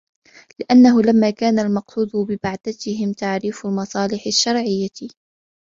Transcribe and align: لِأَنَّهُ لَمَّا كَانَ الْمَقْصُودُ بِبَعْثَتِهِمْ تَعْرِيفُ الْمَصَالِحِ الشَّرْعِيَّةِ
لِأَنَّهُ 0.59 1.01
لَمَّا 1.01 1.29
كَانَ 1.29 1.59
الْمَقْصُودُ 1.59 2.11
بِبَعْثَتِهِمْ 2.27 3.13
تَعْرِيفُ 3.13 3.65
الْمَصَالِحِ 3.65 4.27
الشَّرْعِيَّةِ 4.27 5.09